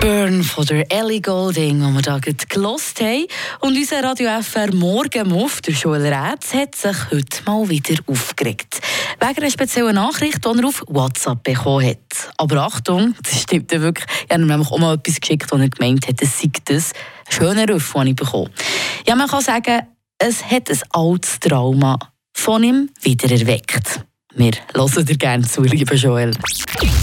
[0.00, 3.26] Burn von der Ellie Golding, die wir hier gerade gelost haben.
[3.60, 8.80] Und unser Radio FR Morgenmuff, der Joel Rätz, hat sich heute mal wieder aufgeregt.
[9.18, 12.32] Wegen einer speziellen Nachricht, die er auf WhatsApp bekommen hat.
[12.36, 14.06] Aber Achtung, das stimmt ja wirklich.
[14.24, 16.92] Ich habe ihm nämlich auch mal etwas geschickt, wo er gemeint hat, es sei das
[17.28, 18.50] schöner Ruf, den ich bekomme.
[19.06, 19.80] Ja, man kann sagen,
[20.18, 21.98] es hat ein altes Trauma
[22.34, 24.07] von ihm wieder erweckt.
[24.38, 26.30] Wir hören dir gerne zu, lieber Joel.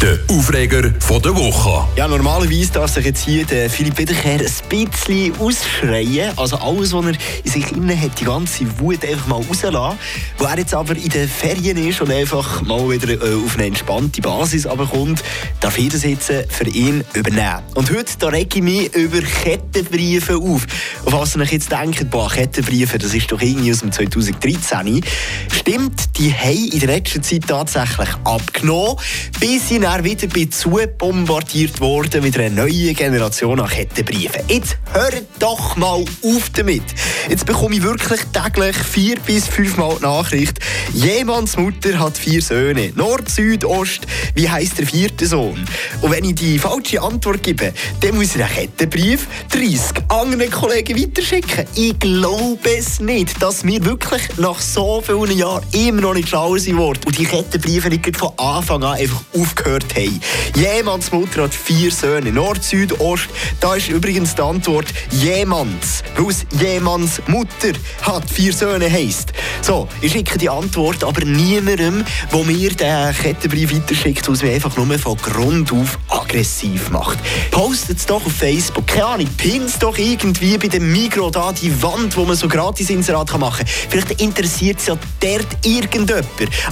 [0.00, 1.88] Der Aufreger von der Woche.
[1.96, 6.30] Ja, normalerweise darf sich jetzt hier der Philipp Wiederkehr ein bisschen ausschreien.
[6.36, 9.98] Also alles, was er in sich innen hat, die ganze Wut einfach mal rauslassen.
[10.38, 13.66] Wo er jetzt aber in den Ferien ist und einfach mal wieder äh, auf eine
[13.66, 15.24] entspannte Basis kommt,
[15.58, 17.62] darf ich das jetzt für ihn übernehmen.
[17.74, 20.66] Und heute da rege ich mich über Kettenbriefe auf.
[21.04, 25.04] Auf was ihr euch jetzt denkt, boah, Kettenbriefe, das ist doch irgendwie aus dem 2013.
[25.52, 28.96] Stimmt, die haben in der letzten Zeit tatsächlich abgenommen,
[29.40, 34.42] bis sie dann wieder bei zu bombardiert worden mit einer neuen Generation an Kettenbriefen.
[34.48, 36.82] Jetzt hört doch mal auf damit.
[37.28, 40.58] Jetzt bekomme ich wirklich täglich vier bis fünf Mal Nachricht.
[40.92, 42.92] Jemands Mutter hat vier Söhne.
[42.96, 44.06] Nord, Süd, Ost.
[44.34, 45.64] Wie heißt der vierte Sohn?
[46.02, 51.00] Und wenn ich die falsche Antwort gebe, dann muss ich den Kettenbrief 30 anderen Kollegen
[51.00, 51.64] weiterschicken.
[51.74, 56.58] Ich glaube es nicht, dass wir wirklich nach so vielen Jahren immer noch nicht schlauer
[56.58, 60.20] sind worden und die Kettenbriefe nicht von Anfang an einfach aufgehört haben.
[60.56, 62.32] Jemands Mutter hat vier Söhne.
[62.32, 63.28] Nord, Süd, Ost.
[63.60, 66.02] Da ist übrigens die Antwort Jemands.
[66.16, 67.72] Weil es Jemands Mutter
[68.02, 69.32] hat vier Söhne heisst.
[69.62, 74.76] So, ich schicke die Antwort aber niemandem, der mir den Kettenbrief weiterschickt, weil mich einfach
[74.76, 77.18] nur von Grund auf aggressiv macht.
[77.50, 78.86] Postet es doch auf Facebook.
[78.86, 82.90] Keine Ahnung, pins doch irgendwie bei dem Mikro da die Wand, wo man so gratis
[82.90, 83.74] Inserat machen kann.
[83.88, 86.26] Vielleicht interessiert es ja dort irgendjemand.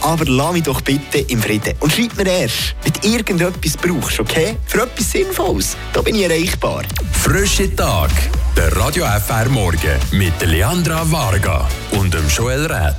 [0.00, 1.74] Aber lass mich doch bitte im Frieden.
[1.80, 4.56] Und schreib mir erst, wenn du irgendetwas brauchst, okay?
[4.66, 5.76] Für etwas Sinnvolles.
[5.92, 6.82] Da bin ich erreichbar.
[7.12, 8.10] Frische Tag.
[8.58, 12.86] Der Radio FR Morgen mit Leandra Varga und dem Joel Räth.